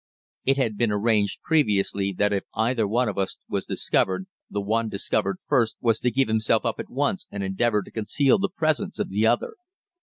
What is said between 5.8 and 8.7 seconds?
to give himself up at once and endeavor to conceal the